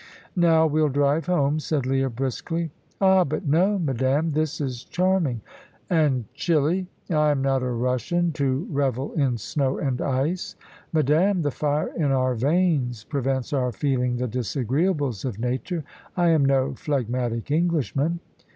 "Now 0.35 0.65
we'll 0.65 0.89
drive 0.89 1.27
home," 1.27 1.59
said 1.59 1.85
Leah, 1.85 2.09
briskly. 2.09 2.71
"Ah, 2.99 3.23
but 3.23 3.45
no, 3.47 3.77
madame. 3.77 4.31
This 4.31 4.59
is 4.59 4.83
charming." 4.83 5.41
"And 5.91 6.25
chilly. 6.33 6.87
I 7.11 7.29
am 7.29 7.43
not 7.43 7.61
a 7.61 7.69
Russian, 7.69 8.31
to 8.31 8.65
revel 8.71 9.13
in 9.13 9.37
snow 9.37 9.77
and 9.77 10.01
ice." 10.01 10.55
"Madame, 10.91 11.43
the 11.43 11.51
fire 11.51 11.91
in 11.95 12.11
our 12.11 12.33
veins 12.33 13.03
prevents 13.03 13.53
our 13.53 13.71
feeling 13.71 14.17
the 14.17 14.27
disagreeables 14.27 15.23
of 15.23 15.37
nature. 15.37 15.83
I 16.17 16.29
am 16.29 16.45
no 16.45 16.73
phlegmatic 16.73 17.51
Englishman." 17.51 18.21